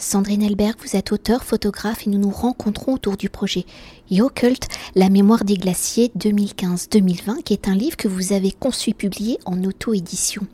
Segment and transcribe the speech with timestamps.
[0.00, 3.66] Sandrine Elberg, vous êtes auteur, photographe et nous nous rencontrons autour du projet
[4.10, 4.66] Yocult,
[4.96, 9.62] la mémoire des glaciers 2015-2020, qui est un livre que vous avez conçu publié en
[9.62, 10.46] auto-édition.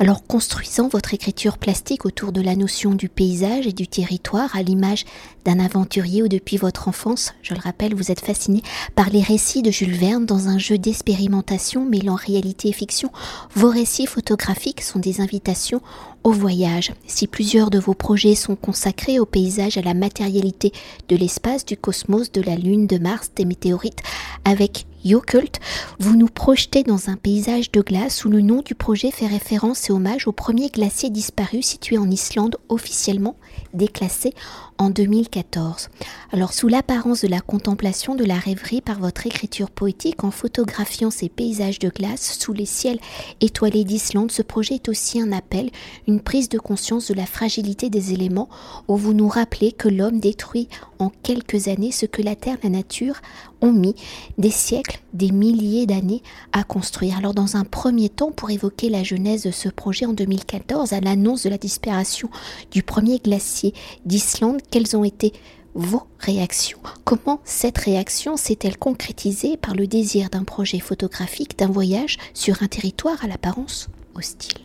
[0.00, 4.62] Alors, construisant votre écriture plastique autour de la notion du paysage et du territoire, à
[4.62, 5.06] l'image
[5.44, 8.62] d'un aventurier ou depuis votre enfance, je le rappelle, vous êtes fasciné
[8.96, 13.10] par les récits de Jules Verne dans un jeu d'expérimentation mêlant réalité et fiction.
[13.54, 15.80] Vos récits photographiques sont des invitations
[16.24, 16.92] au voyage.
[17.06, 18.87] Si plusieurs de vos projets sont consacrés
[19.18, 20.72] au paysage, à la matérialité
[21.08, 24.02] de l'espace, du cosmos, de la Lune, de Mars, des météorites,
[24.44, 25.60] avec Yocult,
[26.00, 29.88] vous nous projetez dans un paysage de glace où le nom du projet fait référence
[29.88, 33.36] et hommage au premier glacier disparu situé en Islande officiellement
[33.74, 34.34] déclassé
[34.78, 35.88] en 2014.
[36.32, 41.10] Alors sous l'apparence de la contemplation de la rêverie par votre écriture poétique en photographiant
[41.10, 43.00] ces paysages de glace sous les ciels
[43.40, 45.70] étoilés d'Islande, ce projet est aussi un appel,
[46.06, 48.48] une prise de conscience de la fragilité des éléments
[48.88, 52.70] où vous nous rappelez que l'homme détruit en quelques années ce que la terre, la
[52.70, 53.20] nature
[53.60, 53.94] ont mis
[54.38, 56.22] des siècles, des milliers d'années
[56.52, 57.18] à construire.
[57.18, 61.00] Alors dans un premier temps, pour évoquer la genèse de ce projet en 2014, à
[61.00, 62.30] l'annonce de la disparition
[62.70, 63.74] du premier glacier
[64.06, 65.32] d'Islande, quelles ont été
[65.74, 66.78] vos réactions?
[67.04, 72.66] Comment cette réaction s'est-elle concrétisée par le désir d'un projet photographique, d'un voyage sur un
[72.66, 74.58] territoire à l'apparence hostile?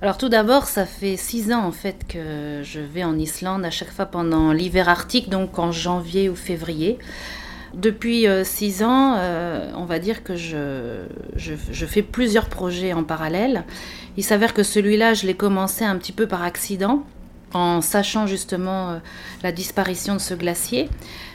[0.00, 3.70] Alors tout d'abord, ça fait six ans en fait que je vais en Islande à
[3.70, 6.98] chaque fois pendant l'hiver arctique, donc en janvier ou février.
[7.74, 11.04] Depuis euh, six ans, euh, on va dire que je,
[11.36, 13.64] je, fais plusieurs projets en parallèle.
[14.16, 17.02] Il s'avère que celui-là, je l'ai commencé un petit peu par accident
[17.54, 18.98] en sachant justement euh,
[19.42, 20.88] la disparition de ce glacier.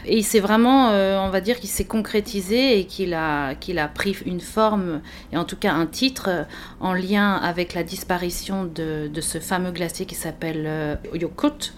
[0.05, 3.77] Et il s'est vraiment, euh, on va dire, qu'il s'est concrétisé et qu'il a, qu'il
[3.79, 5.01] a pris une forme,
[5.31, 6.43] et en tout cas un titre, euh,
[6.79, 11.73] en lien avec la disparition de, ce fameux glacier qui s'appelle Yokut.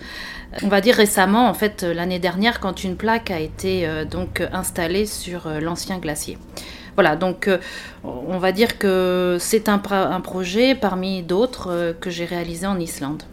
[0.61, 5.05] On va dire récemment, en fait, l'année dernière, quand une plaque a été donc installée
[5.05, 6.37] sur l'ancien glacier.
[6.95, 7.49] Voilà, donc
[8.03, 13.23] on va dire que c'est un projet parmi d'autres que j'ai réalisé en Islande.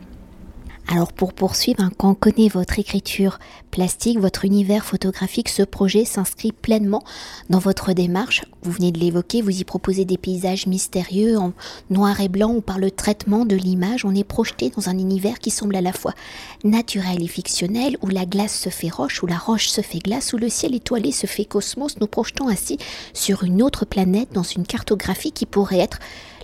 [0.89, 3.41] Alors pour poursuivre, hein, quand on connaît votre écriture
[3.73, 7.03] plastique, votre univers photographique, ce projet s'inscrit pleinement
[7.51, 8.43] dans votre démarche.
[8.63, 11.53] Vous venez de l'évoquer, vous y proposez des paysages mystérieux en
[11.91, 15.41] noir et blanc où par le traitement de l'image, on est projeté dans un univers
[15.41, 16.15] qui semble à la fois
[16.63, 20.33] naturel et fictionnel, où la glace se fait roche, où la roche se fait glace,
[20.35, 22.79] où le ciel étoilé se fait cosmos, nous projetons ainsi
[23.13, 25.99] sur une autre planète dans une cartographie qui pourrait être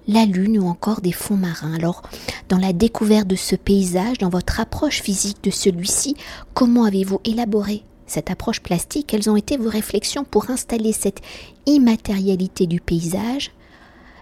[0.09, 1.75] la Lune ou encore des fonds marins.
[1.75, 2.03] Alors,
[2.49, 6.17] dans la découverte de ce paysage, dans votre approche physique de celui-ci,
[6.55, 9.07] comment avez-vous élaboré cette approche plastique?
[9.07, 11.21] Quelles ont été vos réflexions pour installer cette
[11.67, 13.53] immatérialité du paysage?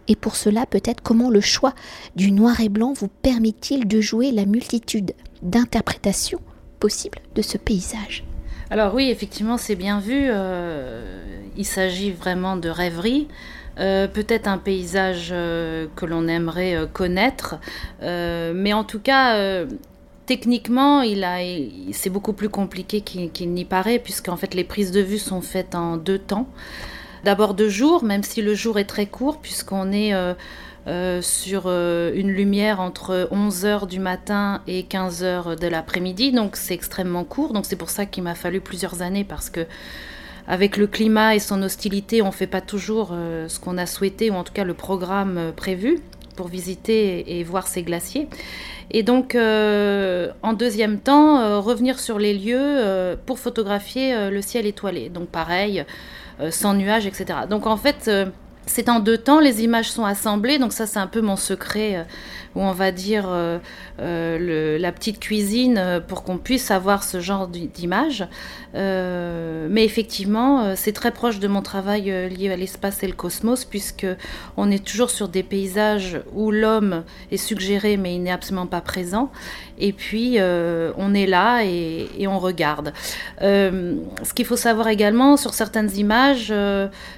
[0.08, 1.74] Et pour cela, peut-être comment le choix
[2.16, 6.40] du noir et blanc vous permet-il de jouer la multitude d'interprétations
[6.80, 8.24] possibles de ce paysage?
[8.70, 10.26] Alors oui, effectivement, c'est bien vu.
[10.26, 11.22] Euh,
[11.56, 13.28] il s'agit vraiment de rêverie.
[13.80, 17.56] Euh, peut-être un paysage euh, que l'on aimerait euh, connaître,
[18.02, 19.64] mais en tout cas,
[20.26, 21.38] techniquement, il a,
[21.92, 25.74] c'est beaucoup plus compliqué qu'il, n'y paraît, puisqu'en fait les prises de vue sont faites
[25.74, 26.46] en deux temps.
[27.24, 30.12] D'abord deux jours, même si le jour est très court, puisqu'on est
[31.22, 37.52] sur une lumière entre 11h du matin et 15h de l'après-midi, donc c'est extrêmement court,
[37.52, 39.66] donc c'est pour ça qu'il m'a fallu plusieurs années, parce que
[40.46, 43.86] avec le climat et son hostilité, on ne fait pas toujours euh, ce qu'on a
[43.86, 46.00] souhaité, ou en tout cas le programme euh, prévu
[46.36, 48.28] pour visiter et, voir ces glaciers.
[48.90, 55.10] Et donc, euh, en deuxième temps, revenir sur les lieux pour photographier le ciel étoilé.
[55.10, 55.84] Donc, pareil,
[56.48, 57.40] sans nuages, etc.
[57.50, 58.10] Donc, en fait,
[58.64, 62.06] c'est en deux temps, les images sont assemblées, donc ça c'est un peu mon secret
[62.54, 63.58] ou on va dire euh,
[64.00, 68.26] euh, la petite cuisine euh, pour qu'on puisse avoir ce genre d'image.
[68.74, 74.06] mais effectivement, c'est très proche de mon travail lié à l'espace et le cosmos, puisque
[74.56, 78.80] on est toujours sur des paysages où l'homme est suggéré, mais il n'est absolument pas
[78.80, 79.30] présent.
[79.78, 82.92] Et puis, on est là et, on regarde.
[83.40, 86.52] ce qu'il faut savoir également, sur certaines images,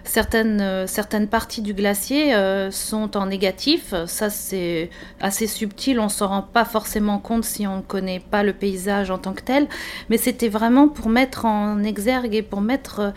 [0.05, 2.35] certaines, certaines parties du glacier
[2.71, 3.95] sont en négatif.
[4.07, 4.91] Ça, c'est
[5.23, 9.11] assez subtil, on s'en rend pas forcément compte si on ne connaît pas le paysage
[9.11, 9.69] en tant que tel,
[10.11, 13.15] mais c'était vraiment pour mettre en exergue et pour mettre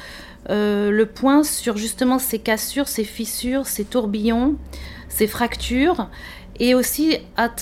[0.49, 4.55] euh, le point sur justement ces cassures, ces fissures, ces tourbillons,
[5.09, 6.09] ces fractures.
[6.59, 7.17] Et aussi,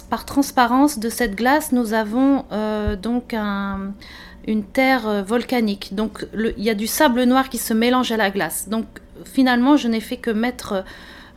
[0.09, 5.95] par transparence de cette glace, nous avons euh, donc une terre euh, volcanique.
[5.95, 8.67] Donc il y a du sable noir qui se mélange à la glace.
[8.69, 8.85] Donc
[9.23, 10.83] finalement, je n'ai fait que mettre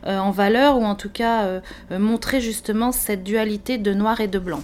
[0.07, 1.61] en valeur ou en tout cas
[1.91, 4.61] montrer justement cette dualité de noir et de blanc.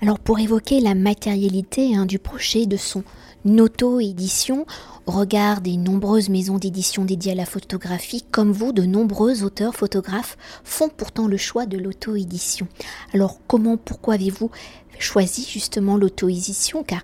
[0.00, 3.02] Alors pour évoquer la matérialité hein, du projet de son
[3.44, 4.66] auto-édition,
[5.06, 9.74] au regard des nombreuses maisons d'édition dédiées à la photographie, comme vous, de nombreux auteurs
[9.74, 12.68] photographes font pourtant le choix de l'auto-édition.
[13.14, 14.50] Alors comment, pourquoi avez-vous
[14.98, 16.84] choisi justement l'auto-édition?
[16.84, 17.02] Car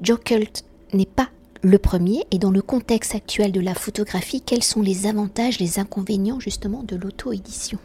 [0.00, 1.28] Joe Cult n'est pas
[1.64, 5.78] le premier et dans le contexte actuel de la photographie, quels sont les avantages, les
[5.78, 7.78] inconvénients justement de l'auto-édition?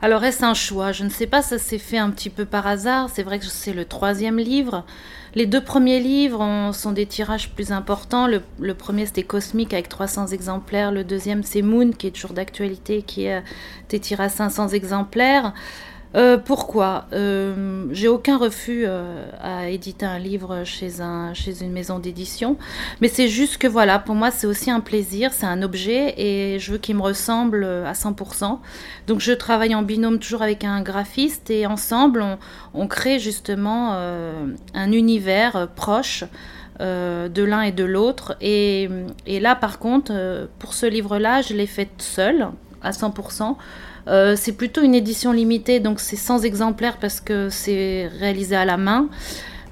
[0.00, 0.92] Alors est-ce un choix?
[0.92, 3.10] Je ne sais pas, ça s'est fait un petit peu par hasard.
[3.12, 4.84] C'est vrai que c'est le troisième livre.
[5.34, 8.26] Les deux premiers livres sont des tirages plus importants.
[8.26, 10.90] Le, premier c'était Cosmique avec 300 exemplaires.
[10.90, 15.52] Le deuxième c'est Moon qui est toujours d'actualité, qui été tiré à 500 exemplaires.
[16.16, 17.04] Euh, pourquoi?
[17.12, 22.56] Euh, J'ai aucun refus euh, à éditer un livre chez, un, chez une maison d'édition,
[23.02, 26.58] mais c'est juste que voilà, pour moi c'est aussi un plaisir, c'est un objet et
[26.58, 28.58] je veux qu'il me ressemble à 100%.
[29.06, 32.24] Donc je travaille en binôme toujours avec un graphiste et ensemble
[32.72, 33.92] on, crée justement
[34.74, 36.24] un univers proche.
[36.78, 38.36] de l'un et de l'autre.
[38.40, 38.88] Et,
[39.26, 40.12] et, là, par contre,
[40.58, 42.48] pour ce livre-là, je l'ai fait seule,
[42.82, 43.56] à 100%.
[44.08, 48.64] Euh, c'est plutôt une édition limitée, donc c'est 100 exemplaires parce que c'est réalisé à
[48.64, 49.08] la main.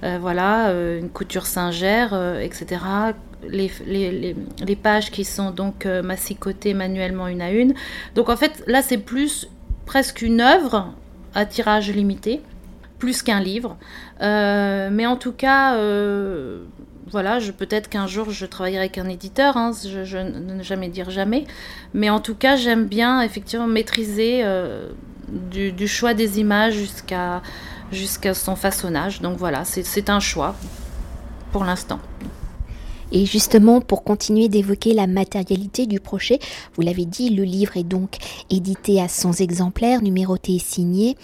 [0.03, 2.83] Euh, voilà, euh, une couture singère, etc.
[3.49, 7.75] Les, les, pages qui sont donc massicotées manuellement une à une.
[8.15, 9.49] Donc en fait, là, c'est plus
[9.87, 10.93] presque une œuvre
[11.35, 12.41] à tirage limité,
[12.99, 13.77] plus qu'un livre.
[14.21, 15.77] mais en tout cas,
[17.11, 21.45] voilà, peut-être qu'un jour je travaillerai avec un éditeur, hein, je, ne jamais dire jamais,
[21.93, 24.89] mais en tout cas j'aime bien effectivement maîtriser euh,
[25.29, 27.43] du, choix des images jusqu'à
[27.93, 29.21] jusqu'à son façonnage.
[29.21, 30.55] Donc voilà, c'est un choix
[31.53, 32.01] pour l'instant.
[33.13, 36.41] Et justement, pour continuer d'évoquer la matérialité du projet,
[36.75, 38.17] vous l'avez dit, le livre est donc
[38.51, 41.17] édité à 100 exemplaires, numéroté et signé.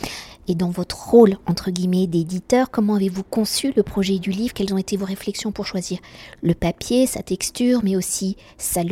[0.49, 4.53] Et dans votre rôle, entre guillemets, d'éditeur, comment avez-vous conçu le projet du livre?
[4.53, 5.99] Quelles ont été vos réflexions pour choisir
[6.43, 8.83] le papier, sa texture, mais aussi sa,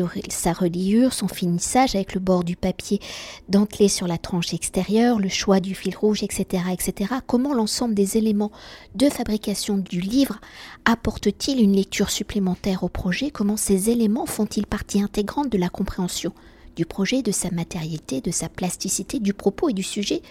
[0.52, 3.00] reliure, son finissage avec le bord du papier
[3.48, 6.64] dentelé sur la tranche extérieure, le choix du fil rouge, etc.
[6.72, 7.14] etc.
[7.26, 8.52] Comment l'ensemble des éléments
[8.94, 10.38] de fabrication du livre
[10.84, 13.30] apporte-t-il une lecture supplémentaire au projet?
[13.30, 16.32] Comment ces éléments font-ils partie intégrante de la compréhension
[16.76, 20.22] du projet, de sa matérialité, de sa plasticité, du propos et du sujet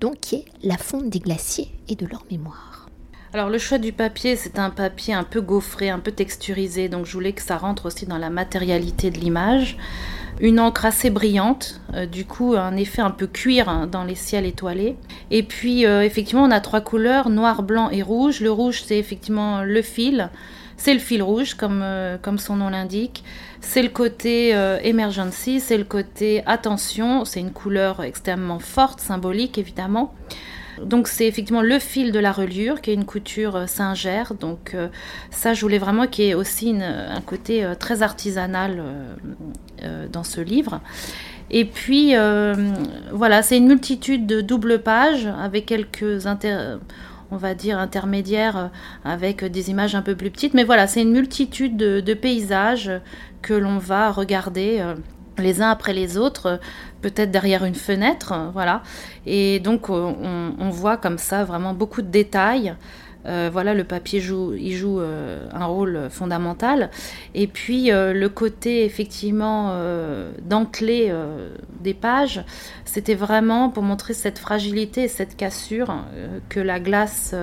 [0.00, 2.88] donc qui est la fonte des glaciers et de leur mémoire.
[3.32, 7.06] Alors le choix du papier, c'est un papier un peu gaufré, un peu texturisé, donc
[7.06, 9.76] je voulais que ça rentre aussi dans la matérialité de l'image.
[10.40, 14.16] Une encre assez brillante, euh, du coup un effet un peu cuir hein, dans les
[14.16, 14.96] ciels étoilés.
[15.30, 18.40] Et puis euh, effectivement on a trois couleurs, noir, blanc et rouge.
[18.40, 20.30] Le rouge c'est effectivement le fil,
[20.80, 23.22] c'est le fil rouge comme, euh, comme son nom l'indique.
[23.60, 29.58] C'est le côté euh, emergency, c'est le côté attention, c'est une couleur extrêmement forte, symbolique
[29.58, 30.14] évidemment.
[30.82, 34.32] Donc c'est effectivement le fil de la reliure qui est une couture euh, singère.
[34.32, 34.74] Donc
[35.30, 38.82] ça, je voulais vraiment qu'il y ait aussi un côté très artisanal
[40.10, 40.80] dans ce livre.
[41.50, 42.14] Et puis
[43.12, 46.78] voilà, c'est une multitude de doubles pages avec quelques inter
[47.30, 48.66] on va dire, intermédiaire euh,
[49.04, 50.54] avec des images un peu plus petites.
[50.54, 52.90] Mais voilà, c'est une multitude de, paysages
[53.42, 54.94] que l'on va regarder euh,
[55.38, 56.60] les uns après les autres,
[57.00, 58.82] peut-être derrière une fenêtre, voilà.
[59.26, 62.74] Et donc on, voit comme ça vraiment beaucoup de détails.
[63.26, 66.90] Euh, voilà, le papier joue, il joue euh, un rôle fondamental.
[67.34, 69.50] Et puis euh, le côté effectivement
[70.42, 71.12] dentelé
[71.80, 72.44] des pages,
[72.84, 76.04] c'était vraiment pour montrer cette fragilité et cette cassure
[76.48, 77.34] que la glace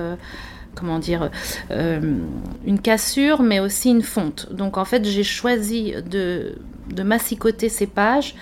[0.74, 1.30] comment dire,
[1.70, 4.52] une cassure, mais aussi une fonte.
[4.52, 6.56] Donc en fait, j'ai choisi de,
[6.94, 8.34] de massicoter ces pages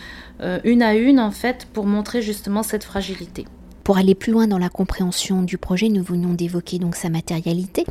[0.64, 3.46] une à une, en fait, pour montrer justement cette fragilité.
[3.86, 7.86] Pour aller plus loin dans la compréhension du projet, nous venons d'évoquer donc sa matérialité.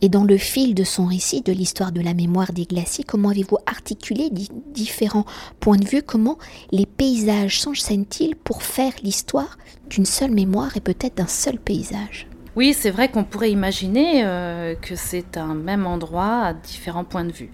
[0.00, 3.28] Et dans le fil de son récit de l'histoire de la mémoire des glaciers, comment
[3.28, 5.26] avez-vous articulé différents
[5.60, 6.00] points de vue?
[6.00, 6.38] Comment
[6.72, 9.58] les paysages s'enchaînent-ils pour faire l'histoire
[9.90, 12.26] d'une seule mémoire et peut-être d'un seul paysage?
[12.56, 17.26] Oui, c'est vrai qu'on pourrait imaginer euh, que c'est un même endroit à différents points
[17.26, 17.50] de vue.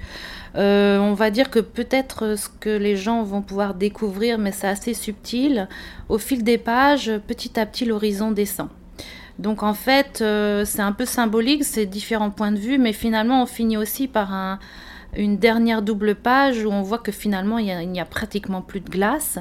[0.57, 4.69] Euh, on va dire que peut-être ce que les gens vont pouvoir découvrir, mais c'est
[4.69, 5.69] assez subtil,
[6.09, 8.69] au fil des pages, petit à petit l'horizon descend.
[9.39, 13.43] Donc en fait, euh, c'est un peu symbolique, c'est différents points de vue, mais finalement
[13.43, 14.59] on finit aussi par un,
[15.17, 18.91] une dernière double page où on voit que finalement il n'y a, pratiquement plus de
[18.91, 19.39] glace.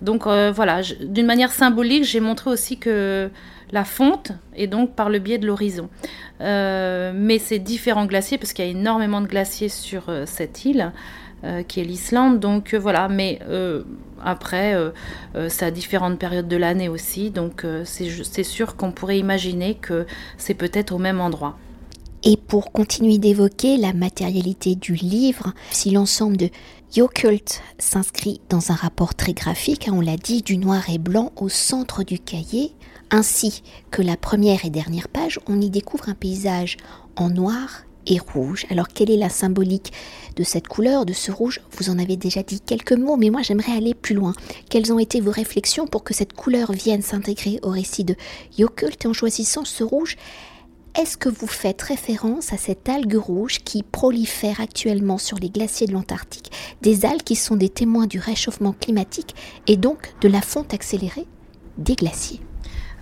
[0.00, 3.30] Donc euh, voilà, d'une manière symbolique, j'ai montré aussi que
[3.72, 5.88] la fonte est donc par le biais de l'horizon.
[6.40, 10.64] Euh, mais c'est différents glaciers parce qu'il y a énormément de glaciers sur euh, cette
[10.64, 10.92] île.
[11.66, 12.38] qui est l'Islande.
[12.38, 13.40] Donc voilà, mais
[14.24, 14.76] après,
[15.48, 17.30] ça a différentes périodes de l'année aussi.
[17.30, 20.06] Donc c'est sûr qu'on pourrait imaginer que
[20.38, 21.56] c'est peut-être au même endroit.
[22.24, 26.50] Et pour continuer d'évoquer la matérialité du livre, si l'ensemble de
[26.94, 31.32] Yocult s'inscrit dans un rapport très graphique, hein, on l'a dit, du noir et blanc
[31.34, 32.74] au centre du cahier,
[33.12, 36.78] ainsi que la première et dernière page, on y découvre un paysage
[37.14, 38.66] en noir et rouge.
[38.70, 39.92] Alors quelle est la symbolique
[40.34, 41.60] de cette couleur, de ce rouge?
[41.76, 44.32] Vous en avez déjà dit quelques mots, mais moi j'aimerais aller plus loin.
[44.70, 48.16] Quelles ont été vos réflexions pour que cette couleur vienne s'intégrer au récit de
[48.58, 50.16] Yocult et en choisissant ce rouge?
[50.98, 55.86] Est-ce que vous faites référence à cette algue rouge qui prolifère actuellement sur les glaciers
[55.86, 56.50] de l'Antarctique,
[56.82, 59.34] des algues qui sont des témoins du réchauffement climatique
[59.66, 61.26] et donc de la fonte accélérée
[61.78, 62.40] des glaciers?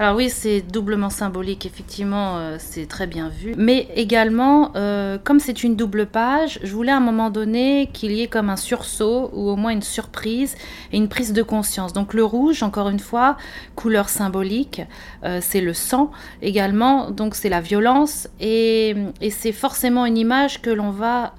[0.01, 3.55] Alors oui, c'est doublement symbolique, effectivement, euh, c'est très bien vu.
[3.59, 8.13] Mais également, euh, comme c'est une double page, je voulais à un moment donné qu'il
[8.13, 10.57] y ait comme un sursaut ou au moins une surprise
[10.91, 11.93] et une prise de conscience.
[11.93, 13.37] Donc le rouge, encore une fois,
[13.77, 14.81] couleur symbolique,
[15.23, 20.63] euh, c'est le sang également, donc c'est la violence et, et c'est forcément une image
[20.63, 21.35] que l'on va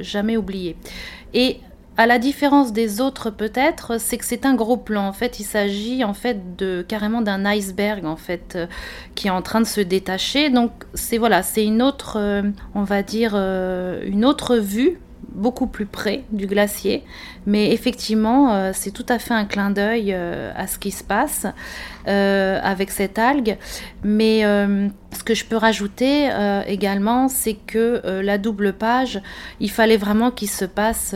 [0.00, 0.74] jamais oublier.
[1.34, 1.60] Et
[1.96, 5.06] à la différence des autres peut-être, c'est que c'est un gros plan.
[5.06, 8.66] En fait, il s'agit en fait de carrément d'un iceberg euh,
[9.14, 10.48] qui est en train de se détacher.
[10.48, 12.42] Donc c'est voilà, c'est une autre, euh,
[12.74, 14.98] on va dire euh, une autre vue
[15.34, 17.04] beaucoup plus près du glacier.
[17.46, 21.02] Mais effectivement, euh, c'est tout à fait un clin d'œil euh, à ce qui se
[21.02, 21.46] passe
[22.06, 23.56] euh, avec cette algue.
[24.04, 26.28] Mais ce que je peux rajouter
[26.66, 29.20] également, c'est que la double page,
[29.60, 31.14] il fallait vraiment qu'il se passe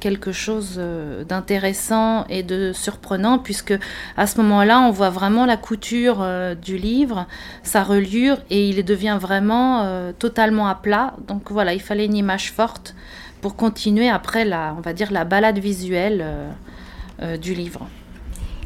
[0.00, 0.80] quelque chose
[1.28, 3.78] d'intéressant et de surprenant, puisque
[4.16, 6.26] à ce moment-là, on voit vraiment la couture
[6.60, 7.26] du livre,
[7.62, 11.14] sa relure, et il devient vraiment totalement à plat.
[11.28, 12.96] Donc voilà, il fallait une image forte
[13.40, 16.50] pour continuer après la, on va dire, la balade visuelle euh,
[17.22, 17.86] euh, du livre.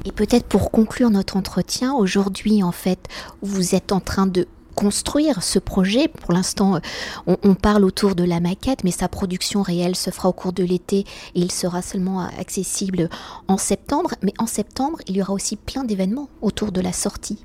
[0.04, 3.08] Et peut-être pour conclure notre entretien, aujourd'hui en fait,
[3.40, 6.08] vous êtes en train de construire ce projet.
[6.08, 6.80] Pour l'instant,
[7.26, 10.54] on, on, parle autour de la maquette, mais sa production réelle se fera au cours
[10.54, 13.08] de l'été et il sera seulement accessible
[13.48, 14.12] en septembre.
[14.22, 17.44] Mais en septembre, il y aura aussi plein d'événements autour de la sortie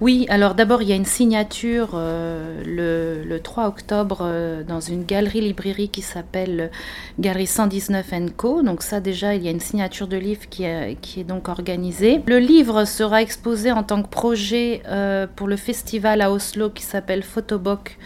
[0.00, 5.04] Oui, alors d'abord, il y a une signature euh, le, 3 octobre euh, dans une
[5.04, 6.70] galerie-librairie qui s'appelle
[7.18, 8.62] Galerie 119 Co.
[8.62, 11.48] Donc ça déjà, il y a une signature de livre qui est, qui est donc
[11.48, 12.20] organisée.
[12.26, 16.84] Le livre sera exposé en tant que projet euh, pour le festival à Oslo qui
[16.84, 17.98] s'appelle Photobok,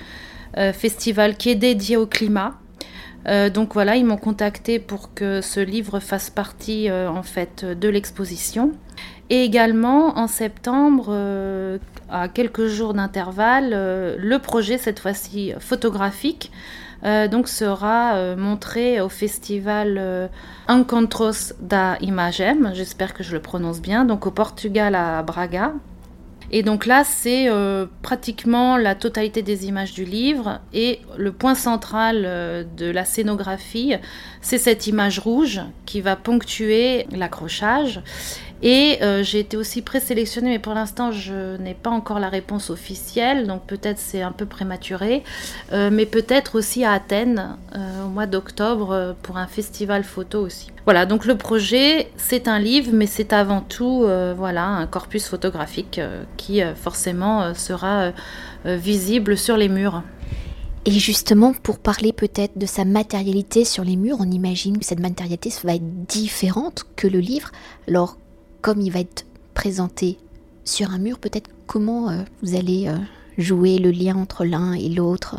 [0.75, 2.62] festival qui est dédié au climat.
[3.25, 8.73] Donc voilà, ils m'ont contacté pour que ce livre fasse partie en fait de l'exposition.
[9.33, 11.79] Et également en septembre, euh,
[12.11, 16.53] à quelques jours d'intervalle, euh, le projet, cette fois-ci photographique,
[17.05, 20.31] euh, donc sera montré au festival
[20.69, 25.73] Encontros da Imagem, j'espère que je le prononce bien, donc au Portugal à Braga.
[26.53, 27.49] Et donc là, c'est
[28.03, 30.61] pratiquement la totalité des images du livre.
[30.75, 33.95] Et le point central de la scénographie,
[34.43, 38.03] c'est cette image rouge qui va ponctuer l'accrochage.
[38.63, 42.71] Et euh, j'ai été aussi présélectionnée, mais pour l'instant, je n'ai pas encore la réponse
[42.71, 45.25] officielle, donc peut-être c'est un peu prématuré,
[45.73, 50.69] euh, mais peut-être aussi à Athènes euh, au mois d'octobre pour un festival photo aussi.
[50.85, 56.01] Voilà, donc le projet, c'est un livre, mais c'est avant tout voilà, un corpus photographique
[56.37, 58.13] qui forcément sera
[58.65, 60.03] visible sur les murs.
[60.85, 64.99] Et justement, pour parler peut-être de sa matérialité sur les murs, on imagine que cette
[64.99, 67.53] matérialité va être différente que le livre.
[67.87, 68.17] Alors,
[68.63, 70.19] comme il va être présenté
[70.65, 72.97] sur un mur, peut-être comment euh, vous allez euh,
[73.37, 75.37] jouer le lien entre l'un et l'autre?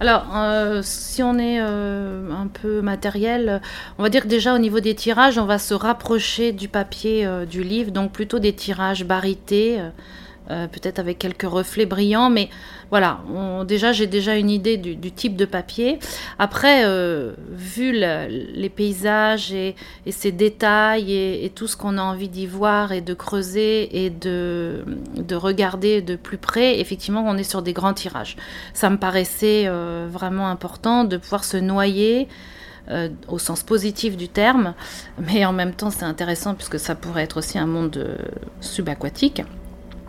[0.00, 3.60] Alors, euh, si on est un peu matériel,
[3.98, 7.28] on va dire que déjà au niveau des tirages, on va se rapprocher du papier
[7.48, 9.80] du livre, donc plutôt des tirages barités,
[10.48, 12.50] peut-être avec quelques reflets brillants, mais
[12.90, 13.20] voilà,
[13.66, 15.98] déjà j'ai déjà une idée du, type de papier.
[16.38, 19.74] Après, euh, vu les paysages et,
[20.10, 24.84] ces détails et, tout ce qu'on a envie d'y voir et de creuser et de,
[25.32, 28.36] regarder de plus près, effectivement, on est sur des grands tirages.
[28.74, 32.28] Ça me paraissait euh, vraiment important de pouvoir se noyer.
[32.90, 34.74] Euh, au sens positif du terme,
[35.18, 38.18] mais en même temps c'est intéressant puisque ça pourrait être aussi un monde
[38.60, 39.40] subaquatique.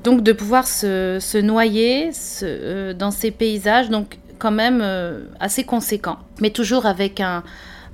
[0.06, 2.12] Donc de pouvoir se, noyer
[2.44, 7.44] euh, dans ces paysages, donc quand même euh, assez conséquent, mais toujours avec un,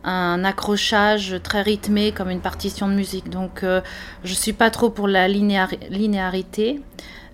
[0.03, 3.29] accrochage très rythmé comme une partition de musique.
[3.29, 3.79] Donc euh,
[4.25, 6.81] je suis pas trop pour la linéarité.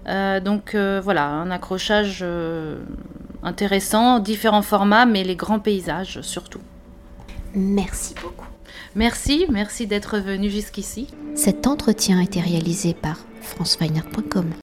[0.05, 2.23] donc voilà, un accrochage
[3.41, 6.61] intéressant, différents formats, mais les grands paysages surtout.
[7.55, 8.45] Merci beaucoup.
[8.93, 11.07] Merci, merci d'être venu jusqu'ici.
[11.33, 14.51] Cet entretien a été réalisé par franceweiner.com.